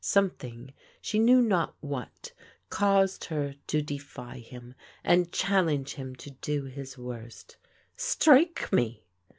Something, 0.03 0.73
she 0.99 1.19
knew 1.19 1.43
not 1.43 1.75
what, 1.79 2.31
caused 2.71 3.25
her 3.25 3.53
to 3.67 3.83
defy 3.83 4.39
him, 4.39 4.73
and 5.03 5.31
challenge 5.31 5.93
him 5.93 6.15
to 6.15 6.31
do 6.31 6.63
his 6.63 6.97
worst" 6.97 7.57
Strike 8.13 8.73
me 8.73 9.03